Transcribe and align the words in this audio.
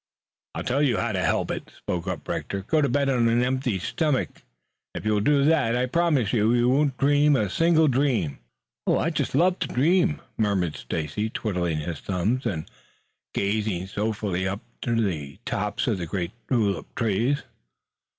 "I'll 0.55 0.63
tell 0.63 0.81
you 0.81 0.97
how 0.97 1.11
to 1.11 1.21
help 1.23 1.51
it," 1.51 1.71
spoke 1.77 2.07
up 2.07 2.27
Rector. 2.27 2.63
"Go 2.63 2.81
to 2.81 2.89
bed 2.89 3.07
on 3.07 3.27
an 3.27 3.43
empty 3.43 3.77
stomach. 3.77 4.41
If 4.95 5.05
you 5.05 5.13
will 5.13 5.19
do 5.19 5.43
that, 5.43 5.75
I 5.75 5.85
promise 5.85 6.33
you 6.33 6.49
that 6.51 6.57
you 6.57 6.69
won't 6.69 6.97
dream 6.97 7.35
a 7.35 7.51
single 7.51 7.87
dream." 7.87 8.39
"I 8.87 9.11
just 9.11 9.35
love 9.35 9.59
to 9.59 9.67
dream," 9.67 10.19
murmured 10.39 10.75
Stacy, 10.75 11.29
twiddling 11.29 11.81
his 11.81 11.99
thumbs 11.99 12.47
and 12.47 12.65
gazing 13.35 13.85
soulfully 13.85 14.47
up 14.47 14.61
to 14.81 14.99
the 14.99 15.37
tops 15.45 15.85
of 15.85 15.99
the 15.99 16.07
great 16.07 16.31
tulip 16.49 16.95
trees. 16.95 17.43